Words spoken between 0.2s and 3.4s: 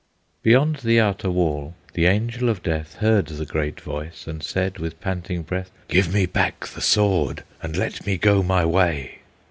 Beyond the outer wall the Angel of Death Heard